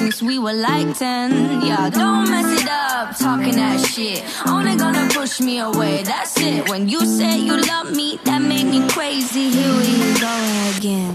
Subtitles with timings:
[0.00, 1.60] since we were like 10.
[1.60, 4.24] Yeah, don't mess it up, talking that shit.
[4.48, 6.70] Only gonna push me away, that's it.
[6.70, 9.50] When you say you love me, that made me crazy.
[9.50, 9.92] Here we
[10.26, 10.34] go
[10.74, 11.14] again.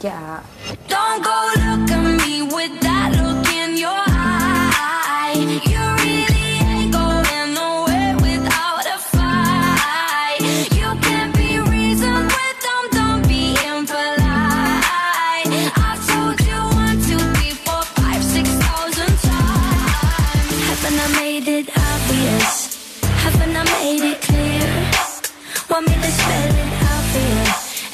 [0.00, 0.44] Yeah.
[0.86, 4.15] Don't go look at me with that look in your eye.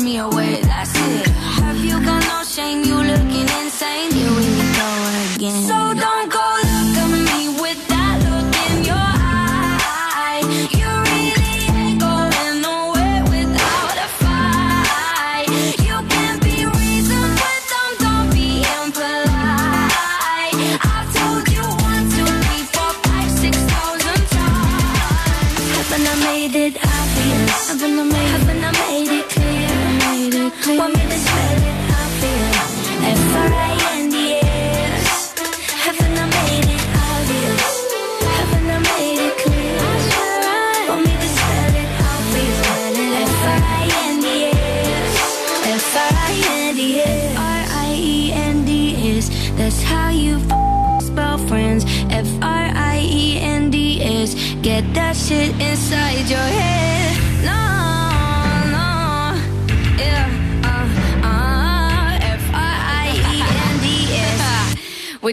[0.00, 2.84] me away That's it Have you got no shame?
[2.84, 4.17] You looking insane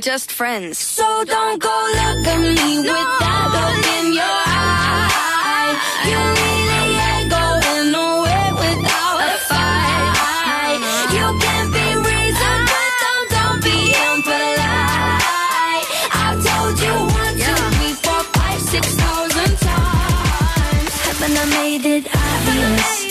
[0.05, 0.77] just friends.
[0.77, 5.73] So don't go look at me with that look in your eye.
[6.05, 10.77] You really ain't going nowhere without a fight.
[11.09, 15.89] You can't be reasoned with them, don't be impolite.
[16.21, 20.93] I've told you one, two, three, four, five, six thousand times.
[21.01, 23.04] Haven't I made it obvious?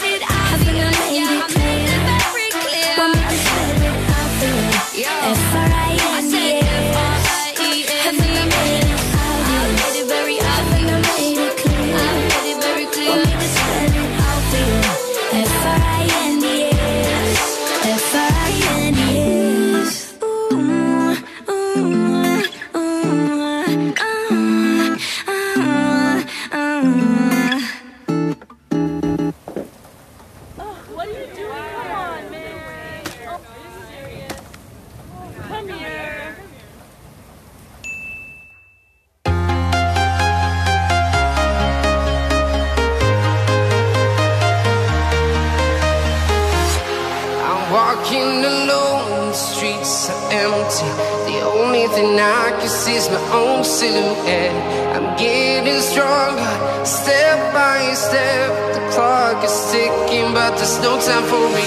[57.94, 58.50] Step.
[58.74, 61.64] The clock is ticking, but there's no time for me.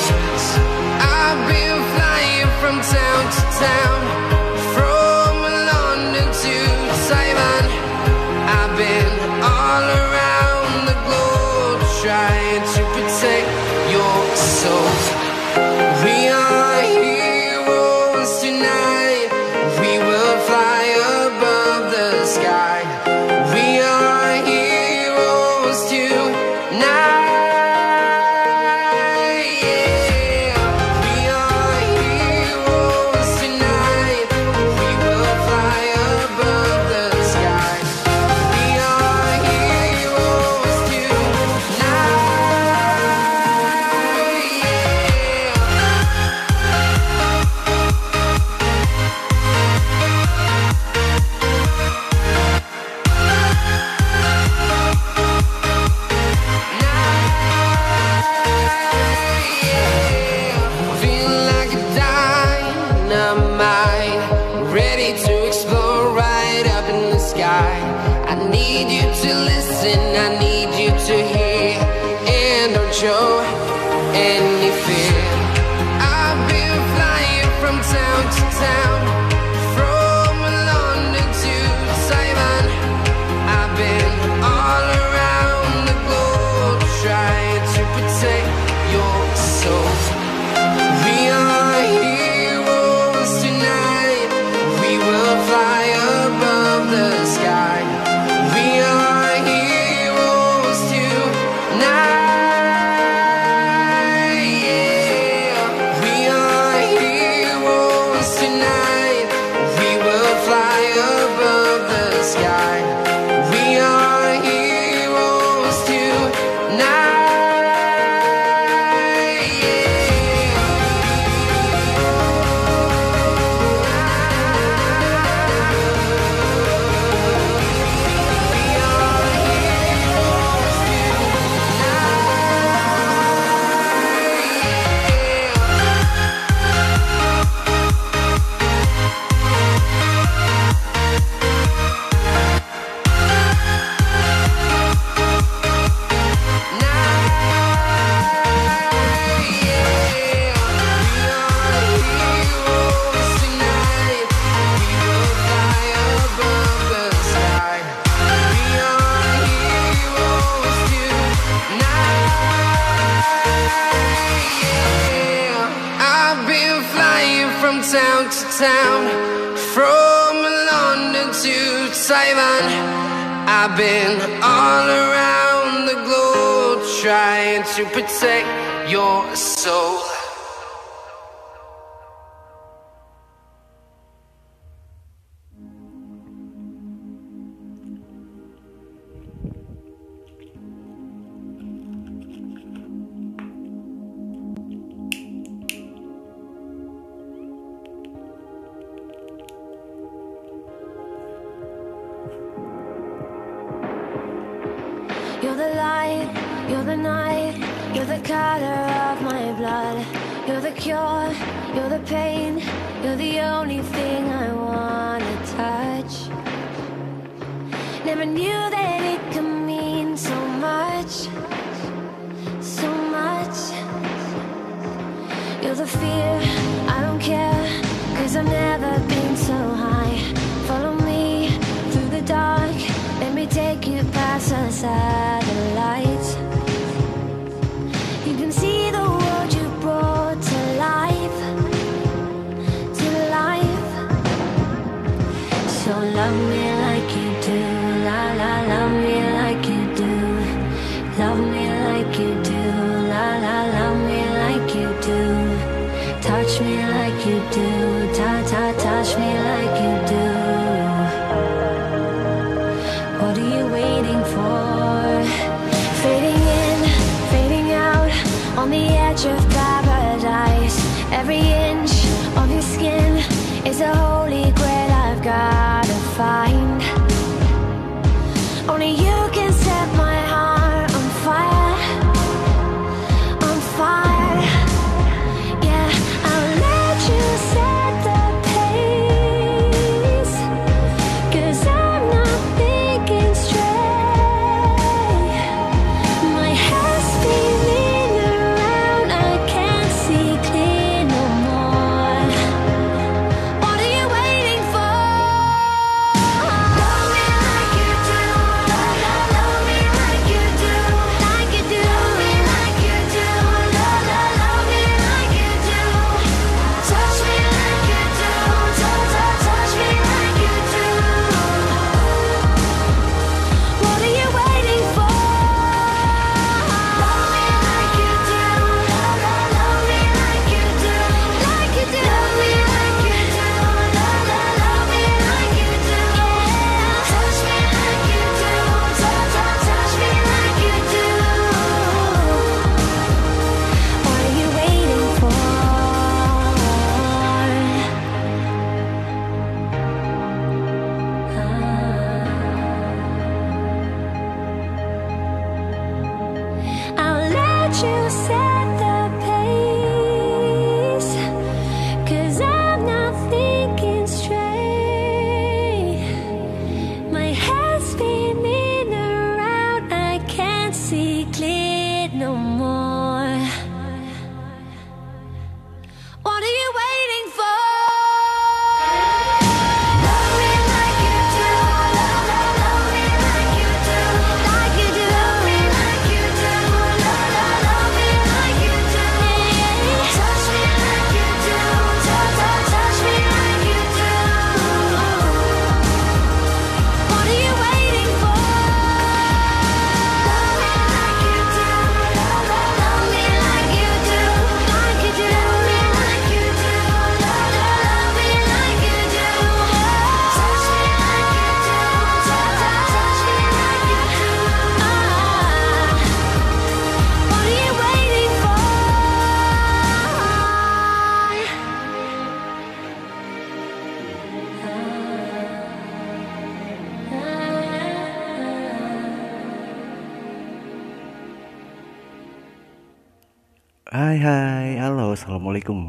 [1.00, 4.00] I've been flying from town to town,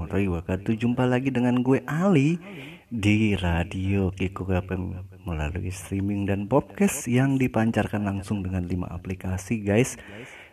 [0.09, 0.75] warahmatullahi wabarakatuh.
[0.81, 2.41] Jumpa lagi dengan gue Ali
[2.89, 10.01] di radio Kiko FM melalui streaming dan podcast yang dipancarkan langsung dengan 5 aplikasi guys.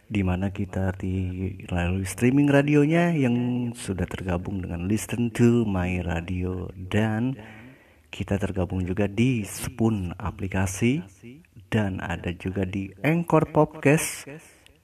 [0.06, 6.68] Di mana kita di melalui streaming radionya yang sudah tergabung dengan Listen to My Radio
[6.76, 7.40] dan
[8.12, 11.00] kita tergabung juga di Spoon aplikasi
[11.72, 14.28] dan ada juga di Anchor Podcast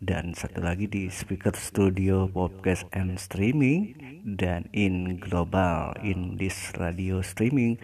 [0.02, 3.94] dan satu lagi di Speaker Studio Podcast and Streaming
[4.26, 7.78] dan in global in this radio streaming.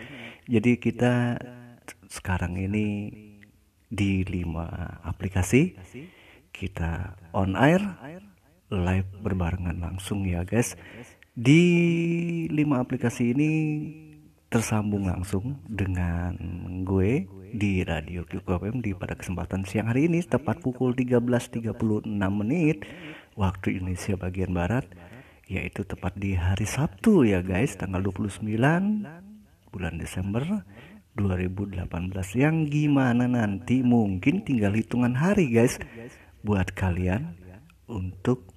[0.50, 1.38] Jadi kita
[2.10, 3.14] sekarang ini
[3.94, 5.78] di lima aplikasi
[6.50, 7.86] kita on air
[8.74, 10.74] live berbarengan langsung ya guys.
[11.38, 11.62] Di
[12.50, 13.52] lima aplikasi ini
[14.48, 16.32] tersambung langsung dengan
[16.88, 22.88] gue di Radio FM di pada kesempatan siang hari ini tepat pukul 13.36 menit
[23.36, 24.88] waktu Indonesia bagian barat
[25.48, 28.48] yaitu tepat di hari Sabtu ya guys tanggal 29
[29.72, 30.44] bulan Desember
[31.18, 31.84] 2018
[32.38, 33.82] yang gimana nanti?
[33.84, 35.82] Mungkin tinggal hitungan hari guys
[36.46, 37.36] buat kalian
[37.90, 38.57] untuk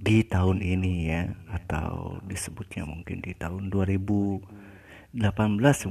[0.00, 5.12] di tahun ini ya atau disebutnya mungkin di tahun 2018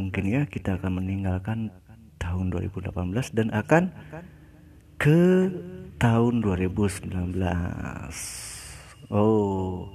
[0.01, 1.69] mungkin ya kita akan meninggalkan
[2.17, 2.89] tahun 2018
[3.37, 3.93] dan akan
[4.97, 5.53] ke
[6.01, 7.37] tahun 2019
[9.13, 9.93] oh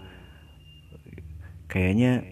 [1.67, 2.23] kayaknya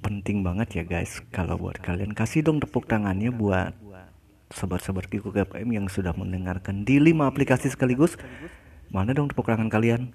[0.00, 2.14] penting banget ya guys kalau buat kalian.
[2.14, 3.74] Kasih dong tepuk tangannya buat
[4.54, 8.14] sobat-sobat Kiku KPM yang sudah mendengarkan di 5 aplikasi sekaligus.
[8.94, 10.14] Mana dong tepuk tangan kalian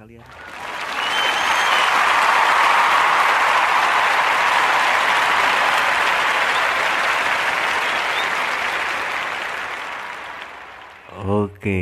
[11.22, 11.82] Oke,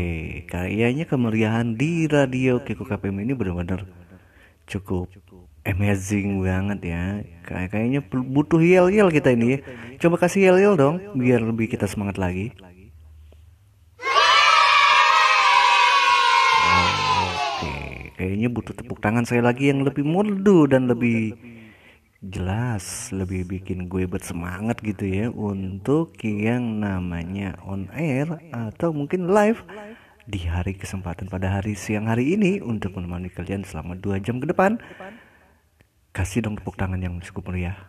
[0.52, 3.88] kayaknya kemeriahan di radio Kiko KPM ini benar-benar
[4.68, 5.08] cukup
[5.64, 7.24] amazing banget ya.
[7.48, 9.60] Kayak kayaknya butuh yel-yel kita ini ya.
[9.96, 12.52] Coba kasih yel-yel dong, biar lebih kita semangat lagi.
[17.40, 17.76] Oke,
[18.20, 21.32] kayaknya butuh tepuk tangan saya lagi yang lebih merdu dan lebih
[22.20, 29.64] jelas, lebih bikin gue bersemangat gitu ya untuk yang namanya on air atau mungkin live
[30.28, 34.52] di hari kesempatan pada hari siang hari ini untuk menemani kalian selama 2 jam ke
[34.52, 34.84] depan.
[36.12, 37.80] Kasih dong tepuk tangan yang cukup meriah.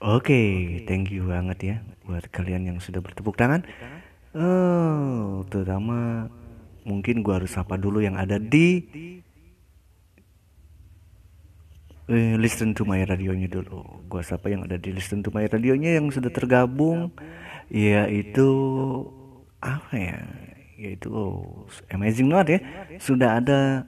[0.00, 0.40] Oke,
[0.88, 1.76] thank you banget ya
[2.08, 3.60] buat kalian yang sudah bertepuk tangan.
[4.32, 6.32] Oh, terutama
[6.88, 8.88] mungkin gua harus sapa dulu yang ada di
[12.08, 14.08] eh, listen to my radionya dulu.
[14.08, 17.12] Gua sapa yang ada di listen to my radionya yang sudah tergabung
[17.68, 18.48] yaitu
[19.60, 20.18] apa ya?
[20.78, 22.60] Yaitu oh, amazing banget ya.
[22.98, 23.84] Sudah ada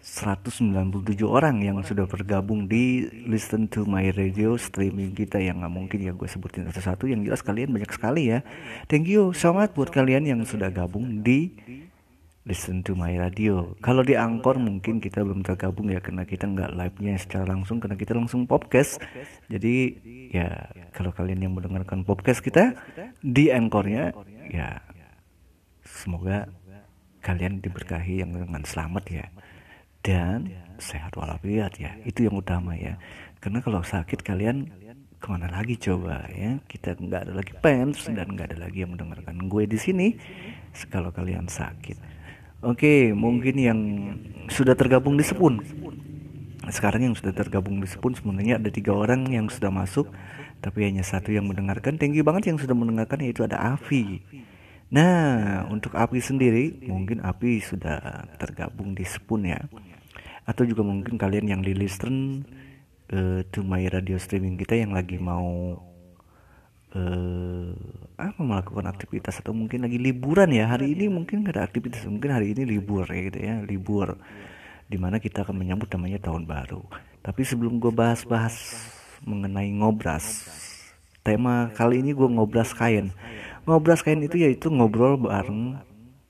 [0.00, 5.98] 197 orang yang sudah bergabung di Listen to My Radio streaming kita yang nggak mungkin
[6.00, 8.40] ya gue sebutin satu-satu yang jelas kalian banyak sekali ya
[8.88, 11.52] thank you so much buat kalian yang sudah gabung di
[12.48, 13.76] Listen to My Radio.
[13.84, 18.00] Kalau di Angkor mungkin kita belum tergabung ya karena kita nggak live-nya secara langsung karena
[18.00, 18.96] kita langsung podcast.
[19.52, 20.00] Jadi
[20.32, 22.80] ya kalau kalian yang mendengarkan podcast kita
[23.20, 24.16] di Angkornya
[24.48, 24.80] ya
[25.84, 26.48] semoga
[27.20, 29.26] kalian diberkahi yang dengan selamat ya.
[30.00, 30.48] Dan
[30.80, 32.00] sehat walafiat ya.
[32.08, 32.96] Itu yang utama ya.
[33.36, 34.64] Karena kalau sakit kalian
[35.20, 36.56] ke mana lagi coba ya?
[36.64, 40.16] Kita nggak ada lagi fans dan nggak ada lagi yang mendengarkan gue di sini.
[40.88, 42.09] Kalau kalian sakit
[42.60, 43.80] oke mungkin yang
[44.50, 45.60] sudah tergabung di Sepun.
[46.70, 50.12] Sekarang yang sudah tergabung di Spoon sebenarnya ada tiga orang yang sudah masuk
[50.60, 51.96] tapi hanya satu yang mendengarkan.
[51.98, 54.22] Thank you banget yang sudah mendengarkan yaitu ada Avi
[54.90, 59.60] nah untuk Avi sendiri mungkin Avi sudah tergabung di Spoon ya.
[60.46, 62.42] Atau juga mungkin kalian yang di listen
[63.14, 65.78] uh, to my radio streaming kita yang lagi mau
[66.94, 67.72] uh,
[68.20, 72.36] apa melakukan aktivitas atau mungkin lagi liburan ya hari ini mungkin gak ada aktivitas mungkin
[72.36, 74.20] hari ini libur ya gitu ya libur
[74.90, 76.82] di mana kita akan menyambut namanya tahun baru.
[77.22, 78.74] Tapi sebelum gue bahas-bahas
[79.22, 80.50] mengenai ngobras,
[81.22, 83.14] tema kali ini gue ngobras kain.
[83.70, 85.78] Ngobras kain itu yaitu ngobrol bareng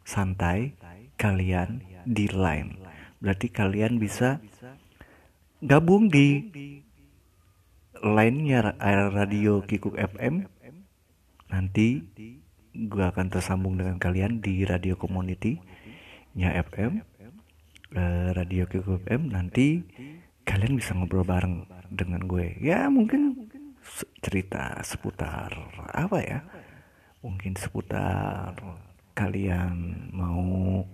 [0.05, 0.77] santai
[1.17, 2.77] kalian di line.
[3.25, 4.45] Berarti kalian bisa
[5.65, 6.53] gabung di
[8.01, 8.77] line-nya
[9.13, 10.49] radio Kikuk FM.
[11.51, 12.05] Nanti
[12.71, 15.59] gue akan tersambung dengan kalian di radio community
[16.31, 17.03] nya FM
[17.95, 19.83] uh, radio Kiko FM nanti
[20.47, 22.59] kalian bisa ngobrol bareng dengan gue.
[22.63, 23.51] Ya mungkin
[24.23, 25.51] cerita seputar
[25.91, 26.41] apa ya?
[27.21, 28.57] Mungkin seputar
[29.13, 30.87] kalian mau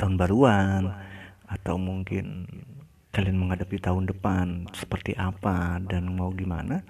[0.00, 0.82] tahun baruan
[1.46, 2.48] atau mungkin
[3.16, 6.84] kalian menghadapi tahun depan seperti apa dan mau gimana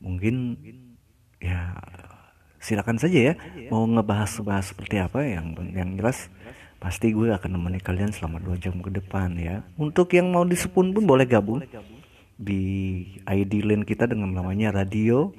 [0.00, 0.56] mungkin
[1.44, 1.76] ya
[2.56, 3.34] silakan saja ya
[3.68, 6.32] mau ngebahas-bahas seperti apa yang yang jelas
[6.82, 9.62] Pasti gue akan menemani kalian selama 2 jam ke depan ya.
[9.78, 11.62] Untuk yang mau disepun pun boleh gabung
[12.34, 15.30] di ID link kita dengan namanya radio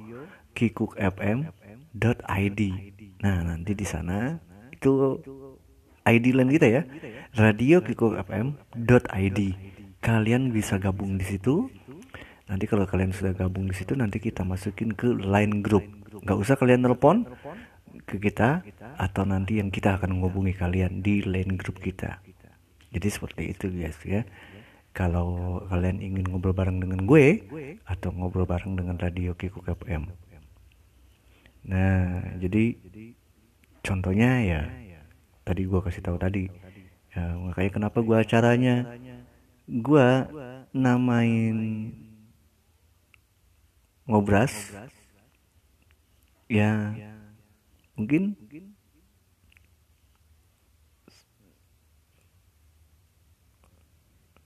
[0.55, 2.61] kikukfm.id.
[3.19, 4.39] Nah, nanti di sana
[4.71, 5.19] itu
[6.07, 6.87] ID link kita ya.
[7.35, 9.39] Radio kikukfm.id.
[10.03, 11.71] Kalian bisa gabung di situ.
[12.51, 15.87] Nanti kalau kalian sudah gabung di situ nanti kita masukin ke line group.
[16.27, 17.23] Gak usah kalian telepon
[18.03, 18.67] ke kita
[18.99, 22.19] atau nanti yang kita akan menghubungi kalian di line grup kita.
[22.91, 24.27] Jadi seperti itu guys ya.
[24.91, 27.47] Kalau kalian ingin ngobrol bareng dengan gue
[27.87, 30.05] atau ngobrol bareng dengan radio Kiku KPM.
[31.63, 32.75] Nah, jadi
[33.79, 34.61] contohnya ya
[35.47, 36.45] tadi gue kasih tahu tadi.
[37.15, 38.85] Ya, makanya kenapa gue acaranya
[39.67, 40.09] gue
[40.75, 41.57] namain
[44.03, 44.75] ngobras.
[46.51, 46.93] Ya
[47.95, 48.35] mungkin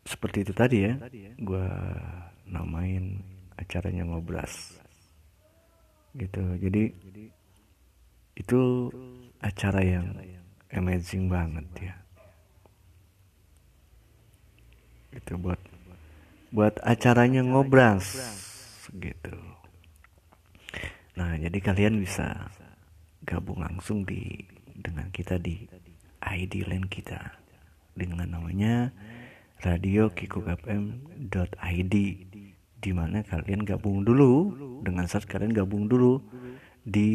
[0.06, 0.94] seperti itu tadi ya.
[1.42, 1.68] Gue
[2.48, 3.22] namain
[3.58, 4.78] acaranya ngobras.
[6.14, 6.44] Gitu.
[6.62, 6.84] Jadi
[8.38, 8.62] itu
[9.42, 10.14] acara yang
[10.70, 12.07] amazing banget ya
[15.18, 15.60] itu buat
[16.54, 18.16] buat acaranya ngobras
[18.96, 19.36] gitu.
[21.18, 22.54] Nah jadi kalian bisa
[23.26, 24.46] gabung langsung di
[24.78, 25.68] dengan kita di
[26.22, 27.20] ID line kita.
[27.98, 28.94] Dengan namanya
[29.66, 31.96] radio kikukfm.id
[32.78, 34.54] di mana kalian gabung dulu.
[34.86, 36.22] Dengan saat kalian gabung dulu
[36.86, 37.10] di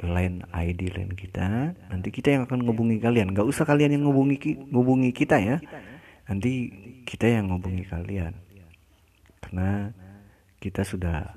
[0.00, 1.76] line ID line kita.
[1.92, 3.30] Nanti kita yang akan ngubungi kalian.
[3.36, 4.40] Nggak usah kalian yang ngubungi
[4.72, 5.56] ngubungi kita ya.
[6.24, 6.72] Nanti
[7.04, 8.34] kita yang ngubungi kalian
[9.44, 9.92] karena
[10.58, 11.36] kita sudah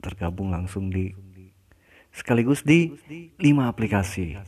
[0.00, 1.12] tergabung langsung di
[2.10, 2.96] sekaligus di
[3.36, 3.36] 5
[3.68, 4.40] aplikasi.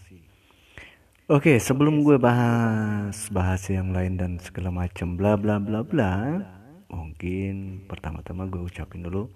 [1.29, 6.41] Oke, sebelum gue bahas bahas yang lain dan segala macam bla bla bla bla,
[6.89, 9.29] mungkin pertama-tama gue ucapin dulu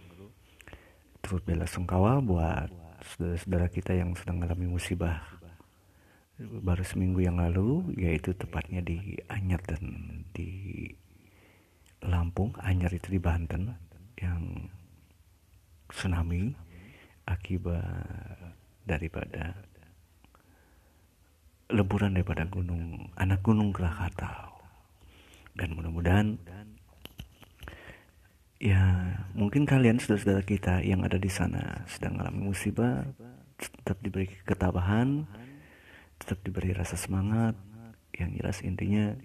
[1.21, 2.73] turut bela sungkawa buat
[3.15, 5.21] saudara-saudara kita yang sedang mengalami musibah
[6.41, 9.85] baru seminggu yang lalu, yaitu tepatnya di Anyar dan
[10.35, 10.89] di
[12.03, 13.71] Lampung, Anyar itu di Banten
[14.19, 14.71] yang
[15.91, 16.51] tsunami
[17.27, 17.83] akibat
[18.83, 19.55] daripada
[21.71, 24.51] leburan daripada gunung anak gunung Krakatau.
[25.53, 26.41] Dan mudah-mudahan
[28.63, 28.83] ya
[29.35, 33.03] mungkin kalian saudara-saudara kita yang ada di sana sedang mengalami musibah
[33.59, 35.27] tetap diberi ketabahan
[36.23, 37.59] tetap diberi rasa semangat
[38.15, 39.19] yang jelas intinya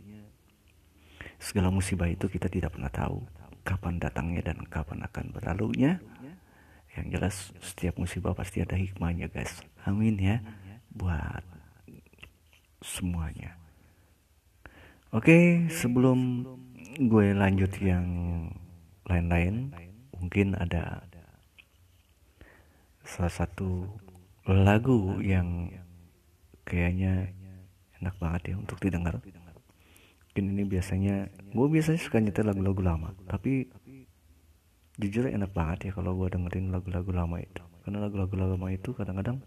[1.37, 3.21] segala musibah itu kita tidak pernah tahu
[3.61, 6.01] kapan datangnya dan kapan akan berlalunya.
[6.97, 9.61] Yang jelas setiap musibah pasti ada hikmahnya guys.
[9.85, 10.41] Amin ya
[10.89, 11.45] buat
[12.81, 13.53] semuanya.
[15.13, 16.43] Oke sebelum
[16.97, 18.05] gue lanjut yang
[19.05, 19.71] lain-lain
[20.17, 21.05] mungkin ada
[23.05, 23.87] salah satu
[24.49, 25.71] lagu yang
[26.67, 27.31] kayaknya
[28.01, 29.21] enak banget ya untuk didengar
[30.37, 33.73] Mungkin ini biasanya gue biasanya suka nyetel lagu-lagu lama, tapi
[35.01, 37.65] jujur enak banget ya kalau gue dengerin lagu-lagu lama itu.
[37.81, 39.41] Karena lagu-lagu lama itu kadang-kadang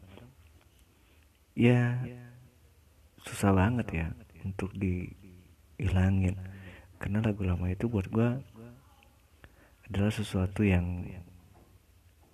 [1.55, 1.95] ya
[3.23, 4.07] susah banget ya
[4.43, 6.35] untuk dihilangin.
[6.99, 8.43] Karena lagu lama itu buat gue
[9.87, 11.07] adalah sesuatu yang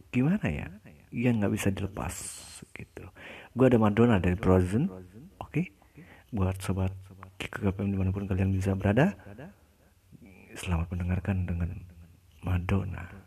[0.09, 0.73] gimana ya
[1.13, 2.17] yang nggak bisa dilepas
[2.73, 3.05] gitu
[3.53, 5.05] gue ada Madonna dari Frozen oke
[5.45, 5.77] okay?
[6.33, 6.97] buat sobat
[7.37, 9.13] KKPM di mana pun kalian bisa berada.
[10.57, 11.71] Selamat mendengarkan dengan
[12.41, 13.26] Madonna.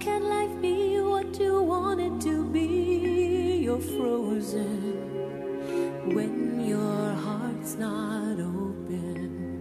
[0.00, 3.60] can life be what you want it to be?
[3.64, 4.80] You're frozen
[6.14, 9.52] when your heart's not open.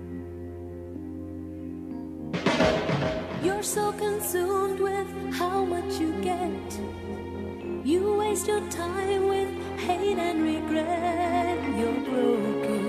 [3.43, 6.79] You're so consumed with how much you get.
[7.83, 11.59] You waste your time with hate and regret.
[11.77, 12.88] You're broken.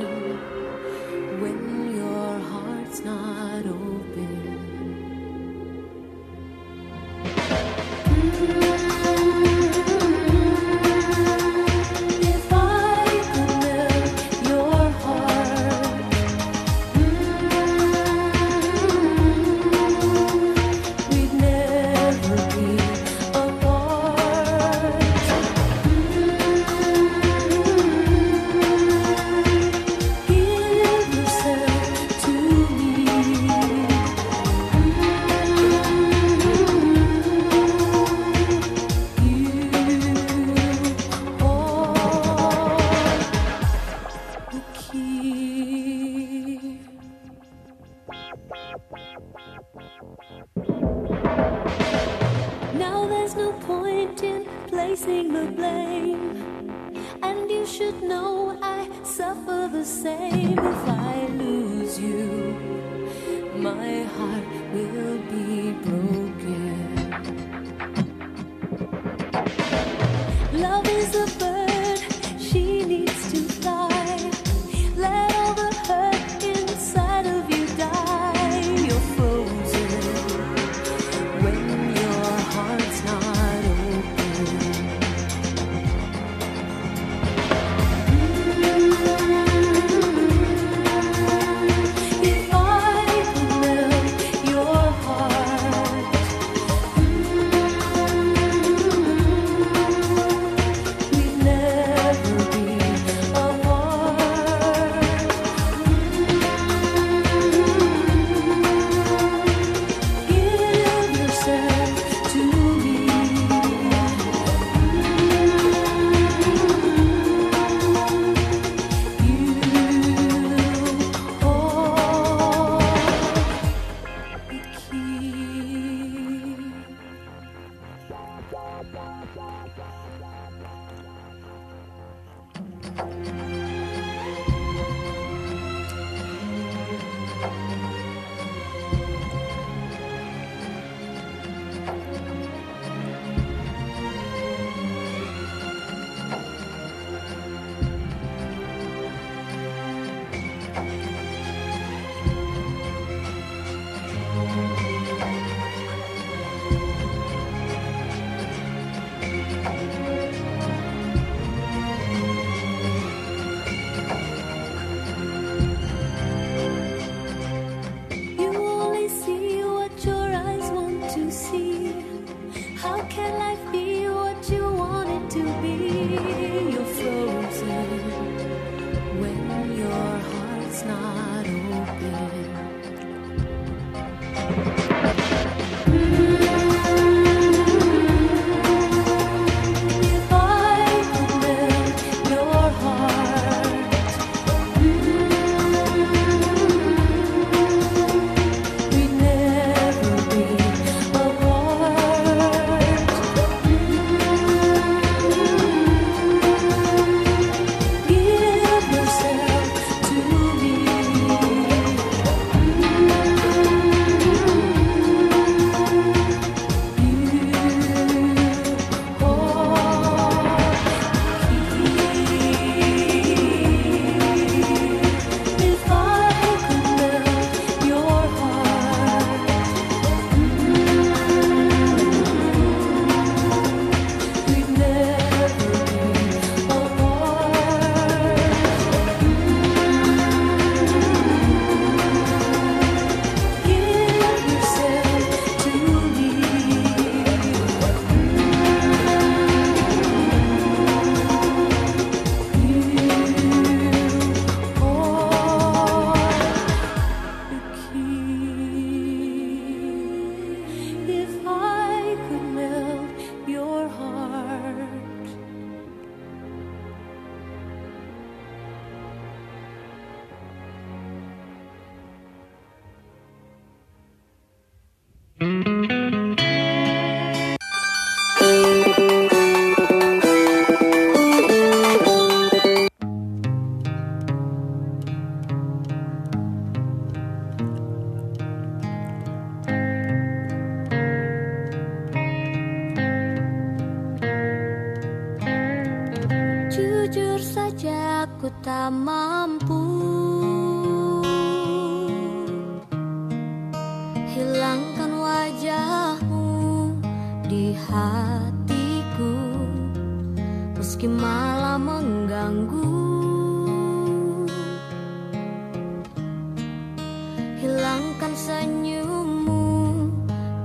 [317.90, 319.66] hilangkan senyummu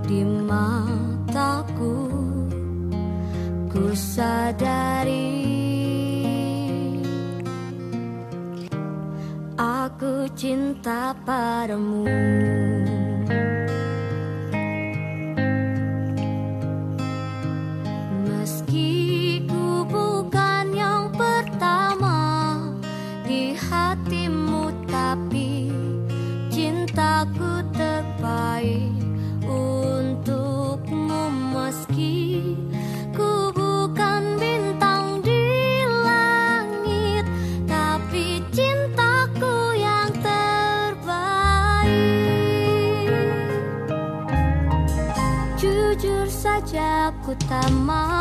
[0.05, 1.97] di mataku.
[3.65, 5.33] Ku sadari
[9.57, 12.05] Aku cinta padamu.
[47.65, 48.14] 什么？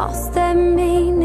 [0.00, 1.19] lost at me.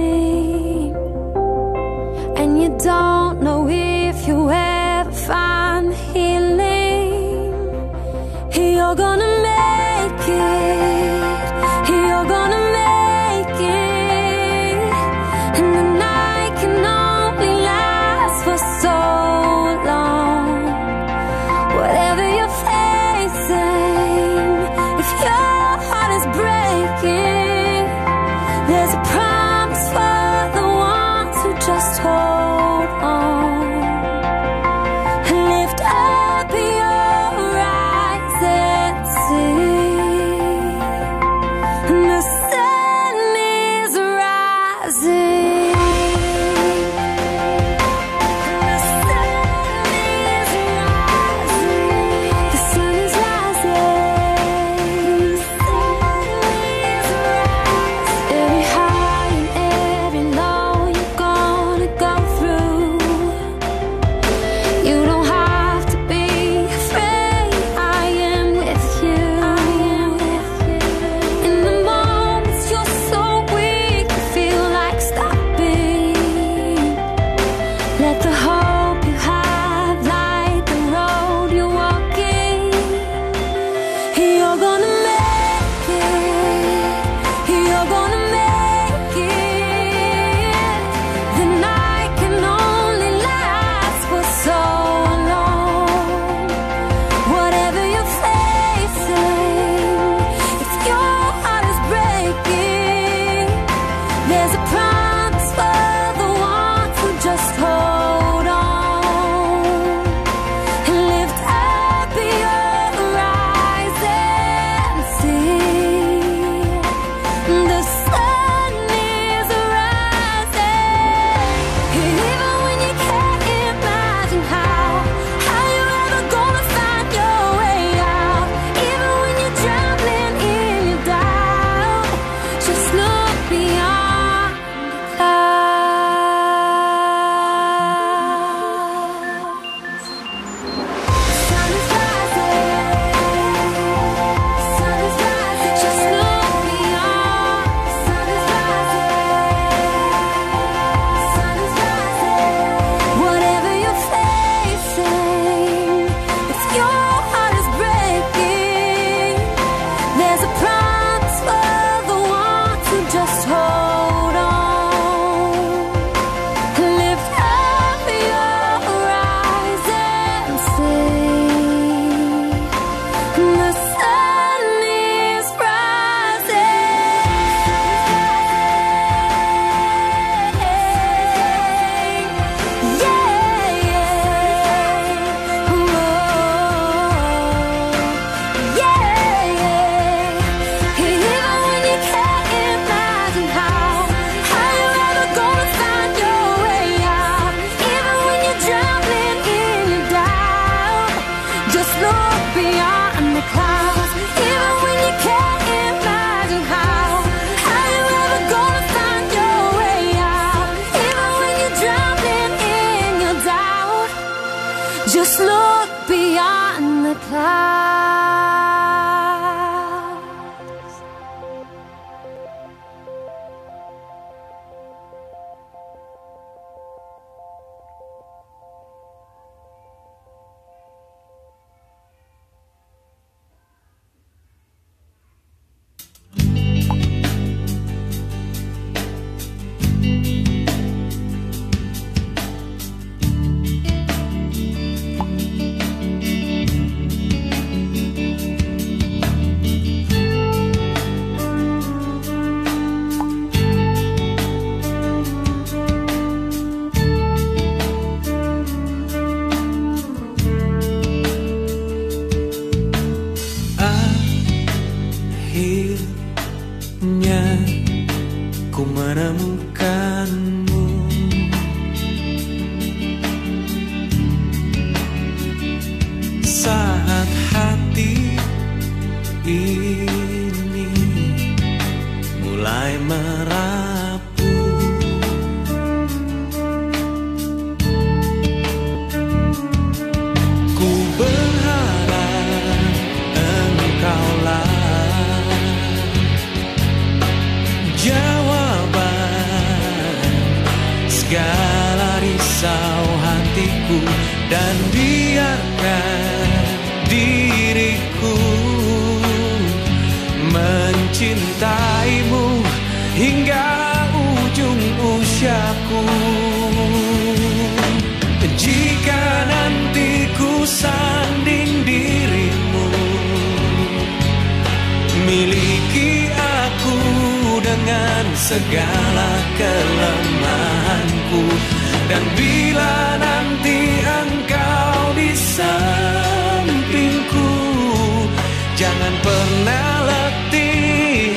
[339.26, 341.34] Pernah letih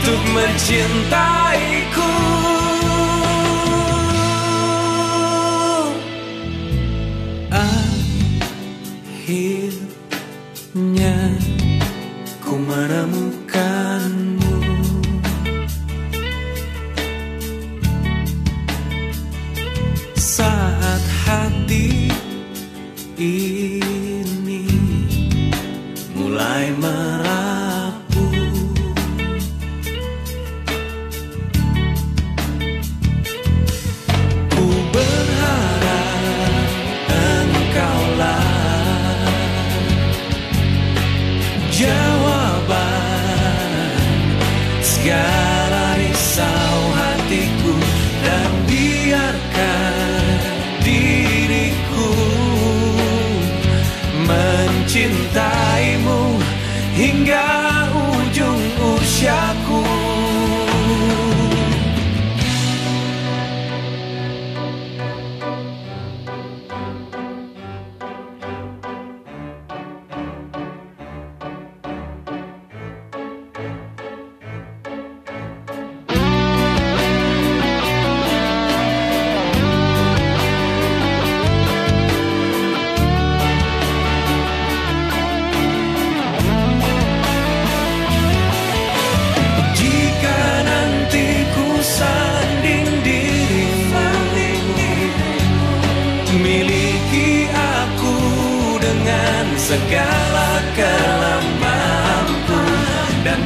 [0.00, 1.47] untuk mencintaiku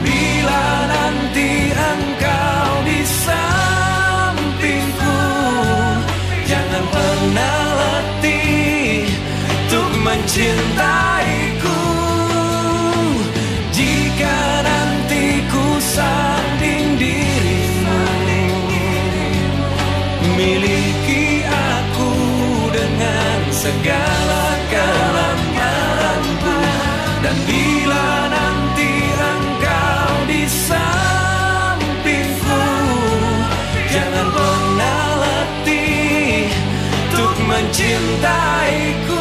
[0.00, 4.72] Bila nanti engkau di sampingku
[6.48, 9.12] Jangan pernah letih
[9.72, 11.80] untuk mencintaiku.
[13.72, 18.04] Jika nanti ku sanding dirimu
[20.36, 22.12] Miliki aku
[22.74, 24.11] dengan segala
[37.82, 39.11] mencintaiku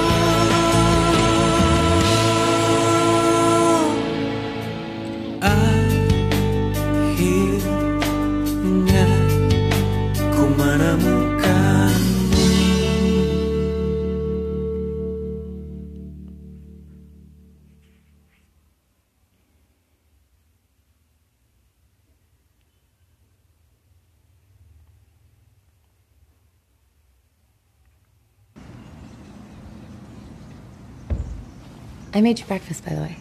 [32.14, 33.18] I made you breakfast, by the way.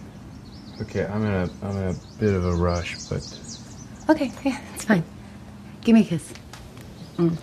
[0.82, 3.22] Okay, I'm in a I'm in a bit of a rush, but
[4.08, 5.04] Okay, yeah, it's fine.
[5.82, 6.32] Give me a kiss.
[7.16, 7.36] Mm.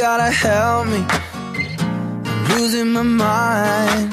[0.00, 1.04] gotta help me.
[2.24, 4.10] I'm losing my mind.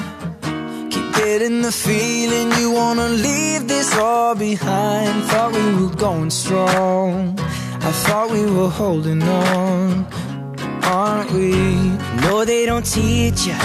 [0.92, 5.24] Keep getting the feeling you wanna leave this all behind.
[5.30, 7.38] Thought we were going strong.
[7.88, 10.06] I thought we were holding on,
[10.82, 11.52] aren't we?
[12.20, 13.58] No, they don't teach you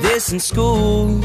[0.00, 1.18] this in school.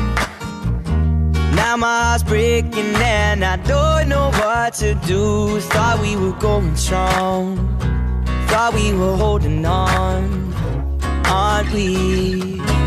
[1.59, 5.59] Now my heart's breaking and I don't know what to do.
[5.59, 7.98] Thought we were going strong
[8.49, 10.53] thought we were holding on,
[11.25, 12.78] aren't we?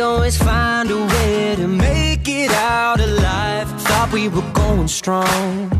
[0.00, 3.68] always find a way to make it out alive.
[3.82, 5.70] Thought we were going strong,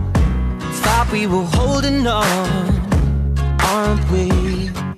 [0.82, 2.26] thought we were holding on,
[3.60, 4.89] aren't we?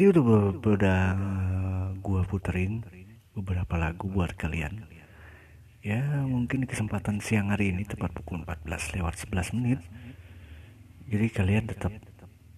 [0.00, 1.02] Tadi udah udah
[2.00, 2.80] gua puterin
[3.36, 4.88] beberapa lagu buat kalian.
[5.84, 9.84] Ya, mungkin kesempatan siang hari ini tepat pukul 14 lewat 11 menit.
[11.04, 11.92] Jadi kalian tetap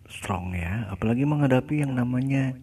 [0.07, 2.55] strong ya, apalagi menghadapi yang namanya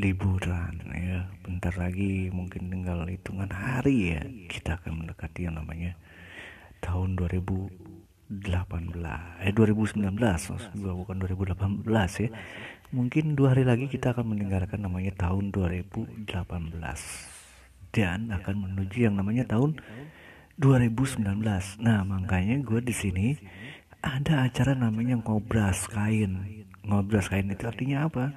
[0.00, 1.28] liburan ya.
[1.44, 4.24] Bentar lagi mungkin tinggal hitungan hari ya.
[4.48, 5.92] Kita akan mendekati yang namanya
[6.80, 7.68] tahun 2018
[9.44, 11.84] eh 2019 maksud gua bukan 2018
[12.24, 12.32] ya
[12.94, 16.28] mungkin dua hari lagi kita akan meninggalkan namanya tahun 2018
[17.92, 19.76] dan akan menuju yang namanya tahun
[20.56, 21.22] 2019
[21.84, 23.26] nah makanya gue di sini
[24.02, 26.64] ada acara namanya ngobras kain.
[26.86, 28.30] Ngobras kain itu artinya apa?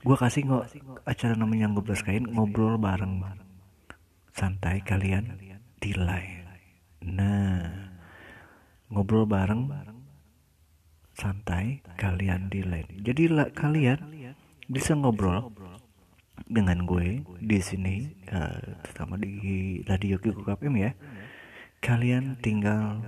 [0.00, 0.64] Gue kasih nggak
[1.04, 3.20] acara namanya ngobras kain ngobrol bareng.
[4.32, 5.36] Santai kalian
[5.80, 6.40] di live
[7.00, 7.64] Nah,
[8.92, 9.72] ngobrol bareng
[11.20, 12.88] santai kalian di line.
[13.04, 14.00] Jadi la- kalian
[14.72, 15.52] bisa ngobrol
[16.48, 20.90] dengan gue di sini, eh, terutama di radio KPM ya.
[21.84, 23.04] Kalian tinggal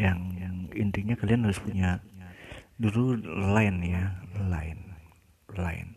[0.00, 2.00] yang, yang intinya kalian harus punya
[2.80, 3.20] dulu
[3.52, 4.04] line ya,
[4.48, 4.82] line,
[5.52, 5.90] line.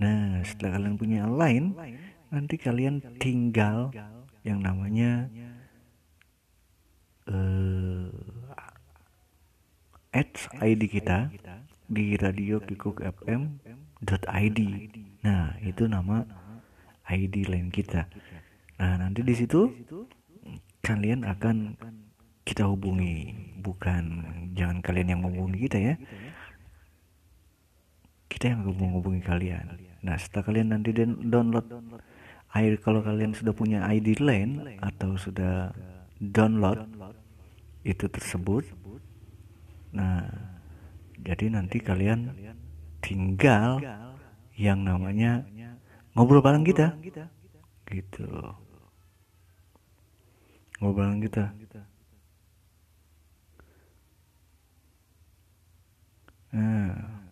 [0.00, 1.76] Nah, setelah kalian punya line,
[2.32, 3.92] nanti kalian tinggal
[4.46, 5.28] yang namanya
[7.28, 8.37] eh
[10.14, 11.28] add ID kita
[11.88, 13.60] di radio kikuk fm
[14.06, 14.58] .id
[15.24, 16.22] nah itu nama
[17.08, 18.04] ID lain kita.
[18.76, 19.72] Nah nanti di situ
[20.84, 21.74] kalian akan
[22.44, 23.32] kita hubungi.
[23.58, 24.04] Bukan
[24.54, 25.94] jangan kalian yang menghubungi kita ya.
[28.28, 29.80] Kita yang menghubungi kalian.
[30.04, 30.92] Nah setelah kalian nanti
[31.26, 31.66] download
[32.52, 35.72] air kalau kalian sudah punya ID lain atau sudah
[36.20, 36.84] download
[37.84, 38.68] itu tersebut
[39.92, 40.26] nah
[41.18, 42.30] jadi nanti kalian
[43.02, 43.82] tinggal
[44.58, 45.46] yang namanya
[46.14, 46.98] ngobrol bareng kita.
[47.86, 48.26] Gitu.
[50.78, 51.44] Ngobrol bareng kita.
[56.54, 57.22] Nah.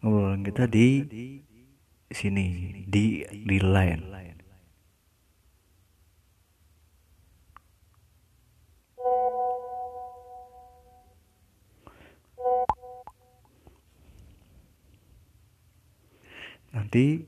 [0.00, 0.88] Ngobrol bareng kita di
[2.10, 2.46] sini
[2.88, 4.19] di di line
[16.90, 17.22] nanti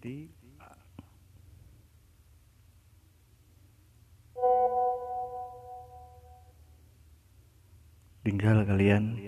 [8.26, 9.22] tinggal kalian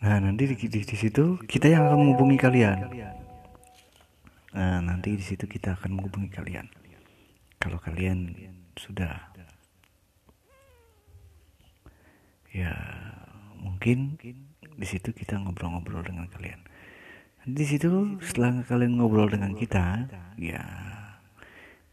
[0.00, 2.88] Nah, nanti di, di, di situ kita yang akan menghubungi kalian.
[4.56, 6.70] Nah, nanti di situ kita akan menghubungi kalian.
[7.60, 8.32] Kalau kalian
[8.80, 9.30] sudah
[12.50, 12.74] ya
[13.60, 14.18] mungkin
[14.80, 16.60] di situ kita ngobrol-ngobrol dengan kalian.
[17.40, 20.64] Di situ setelah kalian ngobrol dengan kita, ya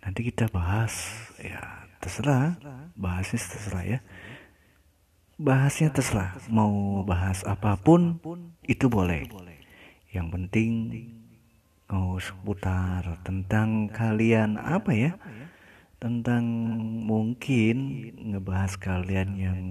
[0.04, 1.08] nanti kita bahas
[1.40, 2.60] ya terserah,
[2.96, 4.00] bahasnya terserah ya.
[5.38, 6.34] Bahasnya terserah.
[6.50, 8.18] Mau bahas apa pun
[8.66, 9.30] itu boleh.
[10.10, 10.72] Yang penting
[11.88, 15.12] mau seputar tentang kalian apa ya?
[16.02, 16.44] Tentang
[17.06, 17.76] mungkin
[18.34, 19.62] ngebahas kalian yang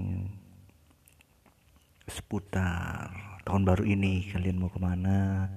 [2.07, 3.11] seputar
[3.43, 5.51] tahun baru ini kalian mau ke mana?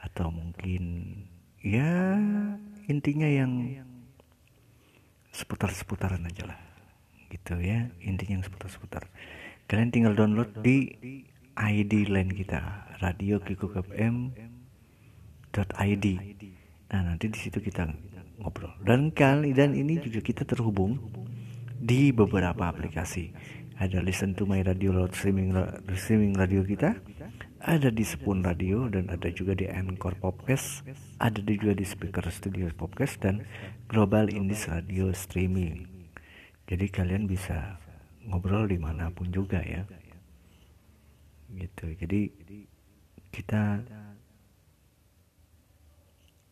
[0.00, 1.12] Atau mungkin
[1.60, 2.16] ya
[2.88, 3.84] intinya yang
[5.32, 6.60] seputar-seputaran aja lah.
[7.28, 9.08] Gitu ya intinya yang seputar-seputar.
[9.68, 10.92] Kalian tinggal download di
[11.54, 14.32] ID line kita radio kikuk fm
[15.60, 16.06] id
[16.90, 17.86] nah nanti di situ kita
[18.42, 18.72] ngobrol.
[18.82, 20.98] Dan kali dan ini juga kita terhubung
[21.80, 23.32] di beberapa aplikasi
[23.80, 25.56] ada listen to my radio load streaming
[25.96, 27.00] streaming radio kita.
[27.64, 30.84] Ada di Spoon Radio dan ada juga di Anchor Podcast.
[31.16, 33.48] Ada juga di Speaker Studio Podcast dan
[33.88, 35.88] Global Indies Radio Streaming.
[36.68, 37.80] Jadi kalian bisa
[38.28, 39.88] ngobrol di mana pun juga ya.
[41.48, 41.96] Gitu.
[42.04, 42.20] Jadi
[43.32, 43.80] kita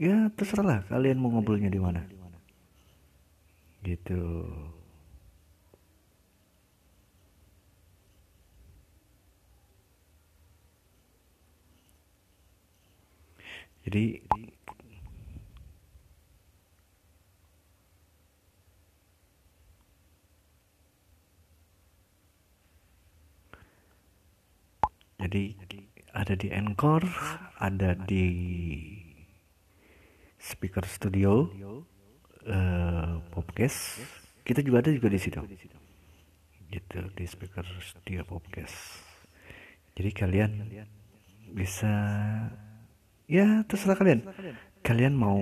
[0.01, 2.09] ya terserah kalian mau ngobrolnya di mana.
[3.85, 4.17] Gitu
[13.89, 14.21] jadi
[25.19, 25.51] Jadi
[26.15, 27.03] ada di Anchor,
[27.59, 28.31] ada di
[30.39, 31.51] Speaker Studio,
[32.47, 33.99] eh, podcast.
[34.47, 35.43] Kita juga ada juga di situ.
[36.71, 39.05] Gitu di Speaker Studio Podcast.
[39.99, 40.53] Jadi kalian
[41.51, 41.93] bisa
[43.29, 44.25] ya terserah kalian.
[44.81, 45.39] Kalian mau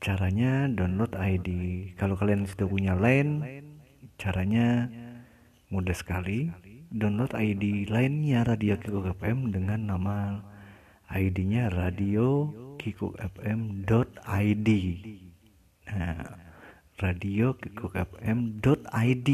[0.00, 1.48] caranya download ID.
[2.00, 3.44] Kalau kalian sudah punya line,
[4.16, 4.88] caranya
[5.68, 6.48] mudah sekali.
[6.92, 10.44] Download ID lainnya Radio Kikuk FM dengan nama
[11.12, 14.68] ID-nya Radio Kikuk FM.id.
[15.92, 16.24] Nah,
[17.00, 17.56] Radio
[17.96, 19.28] FM.id.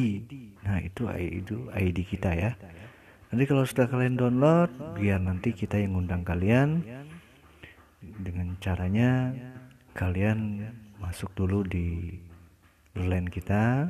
[0.62, 2.50] Nah, itu itu ID kita ya.
[3.28, 6.80] Nanti kalau sudah kalian download, biar nanti kita yang ngundang kalian
[8.00, 9.36] dengan caranya
[9.92, 10.64] kalian
[10.96, 12.16] masuk dulu di
[12.96, 13.84] line kita.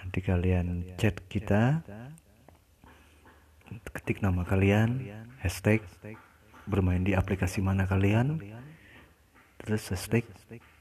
[0.00, 1.84] Nanti kalian chat kita,
[3.92, 5.12] ketik nama kalian,
[5.44, 5.84] hashtag
[6.64, 8.40] bermain di aplikasi mana kalian,
[9.60, 10.24] terus hashtag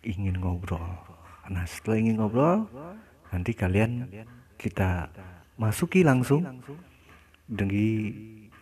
[0.08, 0.88] ingin ngobrol.
[1.52, 2.72] Nah setelah ingin ngobrol,
[3.28, 4.08] nanti kalian
[4.56, 5.12] kita
[5.60, 6.48] masuki langsung
[7.52, 7.88] di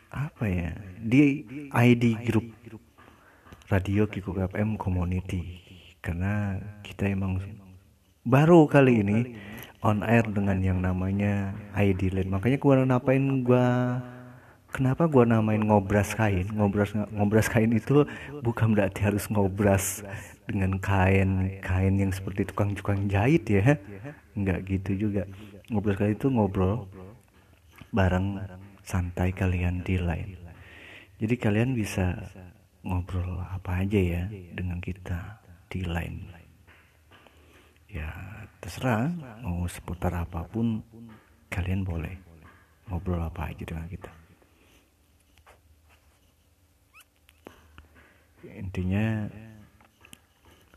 [0.10, 0.74] apa ya?
[0.98, 2.46] Di ID grup
[3.70, 5.62] Radio Kikuk FM Community.
[6.02, 7.38] Karena kita emang
[8.26, 9.38] baru kali ini
[9.86, 12.34] on air dengan yang namanya ID Line.
[12.34, 13.66] Makanya gua ngapain gua
[14.74, 16.50] kenapa gua namain ngobras kain?
[16.50, 18.10] Ngobras ngobras kain itu
[18.42, 20.02] bukan berarti harus ngobras
[20.50, 23.78] dengan kain kain yang seperti tukang-tukang jahit ya.
[24.34, 25.30] Nggak gitu juga.
[25.70, 26.90] Ngobras kain itu ngobrol
[27.94, 28.38] bareng
[28.90, 30.34] santai kalian di line
[31.22, 32.18] jadi kalian bisa
[32.82, 34.24] ngobrol apa aja ya
[34.58, 36.26] dengan kita di line
[37.86, 38.10] ya
[38.58, 39.14] terserah
[39.46, 40.82] mau seputar apa pun
[41.50, 42.30] kalian boleh
[42.90, 44.12] ngobrol apa aja dengan kita.
[48.50, 49.30] Intinya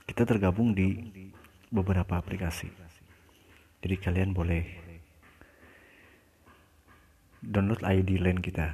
[0.04, 0.98] kita tergabung di
[1.72, 2.68] beberapa aplikasi.
[3.82, 4.81] Jadi kalian boleh
[7.42, 8.70] download ID line kita.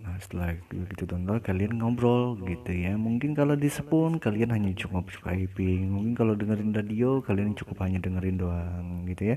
[0.00, 2.96] Nah setelah itu gitu download kalian ngobrol gitu ya.
[2.96, 8.00] Mungkin kalau di Spoon kalian hanya cukup Skyping Mungkin kalau dengerin radio kalian cukup hanya
[8.00, 9.36] dengerin doang gitu ya.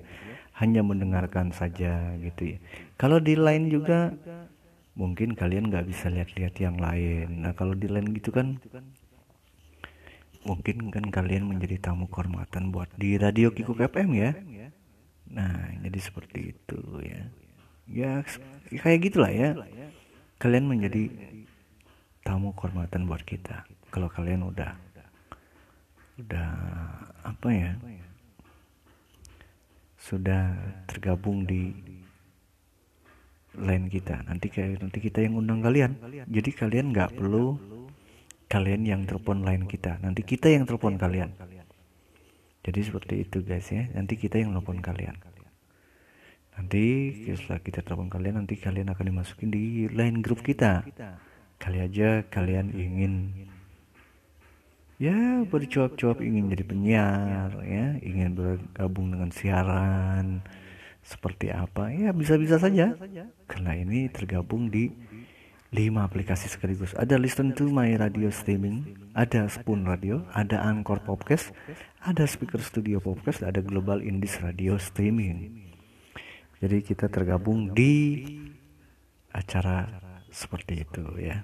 [0.60, 2.58] Hanya mendengarkan saja gitu ya.
[3.00, 4.12] Kalau di line juga
[4.94, 7.44] mungkin kalian nggak bisa lihat-lihat yang lain.
[7.44, 8.60] Nah kalau di line gitu kan
[10.44, 14.36] Mungkin kan kalian menjadi tamu kehormatan buat di radio Kikuk FM ya.
[15.32, 17.32] Nah jadi seperti itu ya
[17.94, 18.26] Ya
[18.74, 19.54] kayak gitulah ya.
[20.42, 21.14] Kalian menjadi
[22.26, 23.70] tamu kehormatan buat kita.
[23.94, 24.74] Kalau kalian udah
[26.14, 26.50] udah
[27.26, 27.74] apa ya
[30.02, 30.58] sudah
[30.90, 31.70] tergabung di
[33.62, 34.26] line kita.
[34.26, 35.94] Nanti kayak nanti kita yang undang kalian.
[36.26, 37.62] Jadi kalian nggak perlu
[38.50, 40.02] kalian yang telepon line kita.
[40.02, 41.30] Nanti kita yang telepon kalian.
[42.66, 43.86] Jadi seperti itu guys ya.
[43.94, 45.33] Nanti kita yang telepon kalian
[46.54, 46.84] nanti
[47.30, 50.86] setelah kita telepon kalian nanti kalian akan dimasukin di line grup kita.
[51.62, 53.32] kali aja kalian ingin
[55.00, 60.44] ya bercuap-cuap ingin jadi penyiar ya ingin bergabung dengan siaran
[61.00, 62.92] seperti apa ya bisa-bisa saja.
[63.48, 64.92] Karena ini tergabung di
[65.72, 66.92] lima aplikasi sekaligus.
[67.00, 71.54] Ada listen to my radio streaming ada spoon radio ada anchor podcast
[72.02, 75.63] ada speaker studio podcast ada global indies radio streaming
[76.64, 78.24] jadi kita tergabung di
[79.36, 79.92] acara
[80.32, 81.44] seperti itu ya.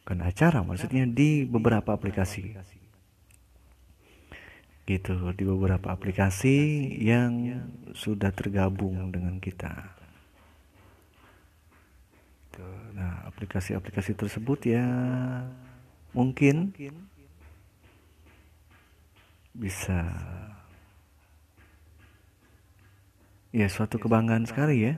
[0.00, 2.56] Bukan acara, maksudnya di beberapa aplikasi.
[4.88, 6.56] Gitu, di beberapa aplikasi
[6.96, 7.60] yang
[7.92, 10.00] sudah tergabung dengan kita.
[12.48, 12.66] Gitu.
[12.96, 14.84] Nah, aplikasi-aplikasi tersebut ya
[16.16, 16.72] mungkin
[19.52, 20.08] bisa
[23.52, 24.96] ya suatu kebanggaan sekali ya.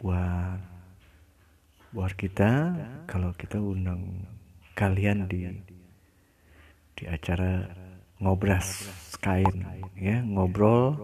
[0.00, 0.58] Buat
[1.92, 2.72] buat kita
[3.04, 4.24] kalau kita undang
[4.72, 5.44] kalian di
[6.96, 7.68] di acara
[8.16, 8.88] ngobras
[9.20, 9.60] kain
[9.92, 10.96] ya ngobrol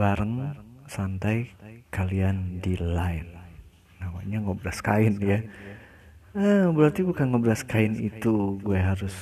[0.00, 0.56] bareng
[0.88, 1.52] santai
[1.92, 3.28] kalian di line
[4.00, 5.44] namanya ngobras kain ya.
[6.32, 9.12] Ah, berarti bukan ngobras kain itu gue harus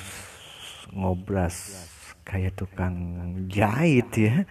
[0.95, 1.91] ngobras
[2.23, 2.95] kayak tukang
[3.51, 4.47] jahit ya.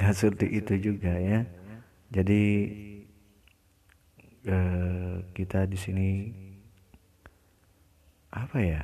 [0.00, 1.57] Nggak seperti itu juga ya
[2.08, 2.42] jadi
[4.48, 6.08] eh, kita di sini
[8.32, 8.82] apa ya?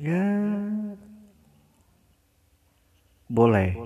[0.00, 0.24] Ya
[3.28, 3.76] boleh.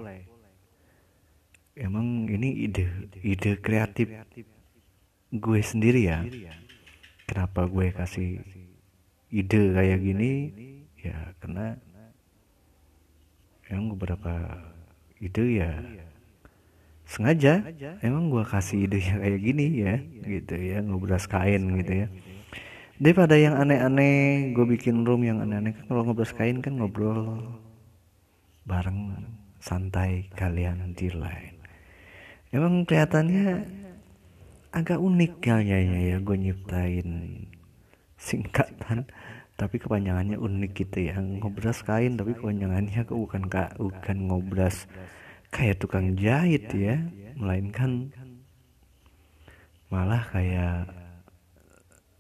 [1.75, 2.87] Emang ini ide
[3.27, 4.13] ide kreatif
[5.33, 6.23] gue sendiri ya.
[7.27, 8.39] Kenapa gue kasih
[9.33, 10.33] ide kayak gini?
[11.03, 11.75] Ya karena
[13.67, 14.63] emang beberapa
[15.19, 15.73] ide ya
[17.13, 17.61] sengaja.
[18.01, 19.95] Emang gue kasih ide yang kayak gini ya
[20.25, 22.07] gitu ya ngobras kain gitu ya.
[22.97, 27.37] Daripada yang aneh-aneh gue bikin room yang aneh-aneh kan kalau ngobras kain kan ngobrol
[28.65, 29.29] bareng
[29.61, 31.59] santai kalian di line
[32.55, 33.67] emang kelihatannya
[34.73, 37.09] agak unik kayaknya ya gue nyiptain
[38.17, 39.09] singkatan
[39.53, 41.21] tapi kepanjangannya unik gitu ya.
[41.21, 44.89] Ngobras kain tapi kepanjangannya bukan kak bukan ngobras
[45.53, 46.97] kayak tukang jahit ya.
[47.37, 48.09] melainkan
[49.93, 50.89] malah kayak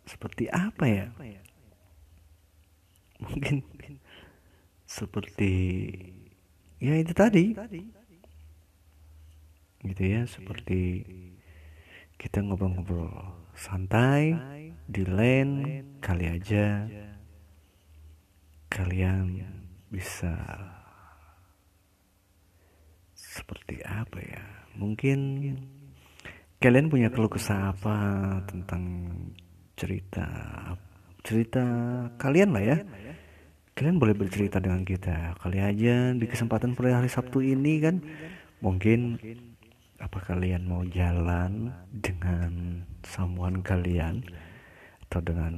[0.04, 1.06] seperti apa ya?
[3.22, 3.64] Mungkin
[4.84, 5.54] seperti
[6.82, 7.56] ya itu tadi.
[9.82, 11.06] Gitu ya seperti
[12.20, 14.36] kita ngobrol-ngobrol santai
[14.84, 16.84] di lane kali aja.
[18.68, 19.44] Kalian
[19.88, 20.34] bisa
[23.32, 24.44] seperti apa ya?
[24.76, 25.18] Mungkin
[26.60, 27.96] kalian punya keluh kesah apa
[28.44, 29.08] tentang
[29.74, 30.28] cerita
[31.24, 31.64] cerita
[32.20, 32.78] kalian lah ya?
[33.72, 35.32] Kalian boleh bercerita dengan kita.
[35.40, 38.04] Kali aja di kesempatan pada hari Sabtu ini kan
[38.60, 39.16] mungkin
[39.96, 44.20] apa kalian mau jalan dengan samuan kalian
[45.08, 45.54] atau dengan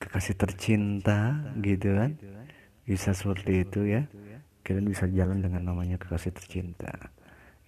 [0.00, 2.16] kekasih tercinta gitu kan?
[2.88, 4.08] Bisa seperti itu ya
[4.68, 6.92] kalian bisa jalan dengan namanya kekasih tercinta.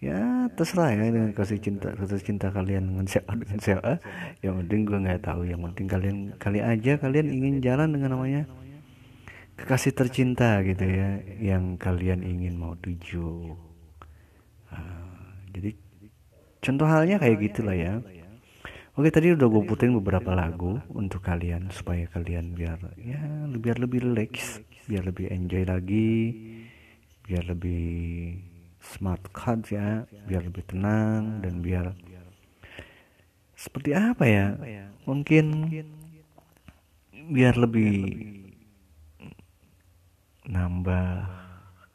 [0.01, 4.01] Ya terserah ya dengan kasih cinta kasih cinta kalian dengan siapa dengan siapa.
[4.41, 8.49] Yang penting gue nggak tahu yang penting kalian kali aja kalian ingin jalan dengan namanya
[9.61, 13.53] kekasih tercinta gitu ya yang kalian ingin mau tuju.
[14.73, 15.77] Ah, jadi
[16.65, 18.01] contoh halnya kayak gitulah ya.
[18.97, 23.21] Oke tadi udah gue puterin beberapa lagu untuk kalian supaya kalian biar ya
[23.53, 26.13] biar lebih relax biar lebih enjoy lagi
[27.31, 28.35] biar lebih
[28.83, 31.95] smart card ya biar lebih tenang dan biar
[33.55, 34.47] seperti apa ya?
[35.07, 35.70] Mungkin
[37.31, 37.93] biar lebih
[40.51, 41.31] nambah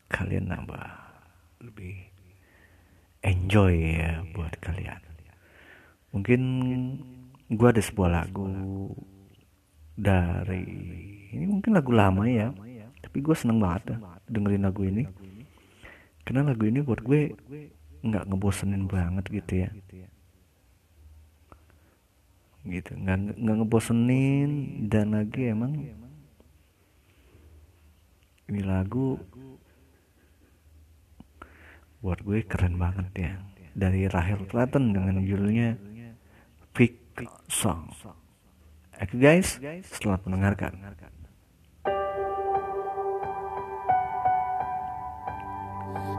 [0.08, 0.88] kalian nambah
[1.68, 2.00] lebih
[3.28, 5.04] enjoy ya buat kalian.
[6.16, 6.42] Mungkin
[7.60, 8.96] gua ada sebuah lagu
[10.00, 10.64] dari
[11.36, 12.52] ini mungkin lagu lama ya
[13.00, 15.08] tapi gue seneng banget ya dengerin lagu ini
[16.26, 17.38] karena lagu ini buat gue
[18.02, 19.70] nggak ngebosenin banget gitu ya.
[22.66, 24.52] Gitu nggak nggak ngebosenin
[24.90, 25.86] dan lagi emang
[28.46, 29.22] ini lagu
[32.02, 33.34] buat gue keren banget ya.
[33.76, 35.78] Dari Rahel Platten dengan judulnya
[36.74, 36.98] Big
[37.50, 37.92] Song.
[38.96, 39.60] Oke guys,
[39.92, 40.74] selamat mendengarkan.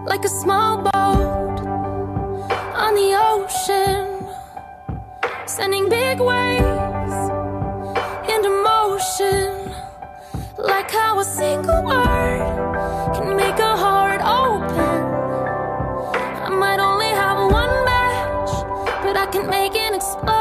[0.06, 1.58] Like a small boat
[2.84, 4.24] on the ocean,
[5.46, 7.18] sending big waves
[8.32, 9.72] into motion.
[10.58, 15.02] Like how a single word can make a heart open.
[16.46, 18.50] I might only have one match,
[19.02, 20.35] but I can make an explosion.